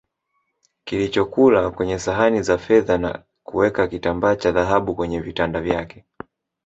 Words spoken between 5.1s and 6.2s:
vitanda vyake